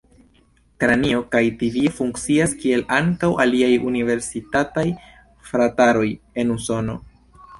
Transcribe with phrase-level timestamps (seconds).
[0.83, 4.87] Kranio kaj tibio funkcias kiel ankaŭ aliaj universitataj
[5.51, 6.09] frataroj
[6.45, 6.97] en Usono.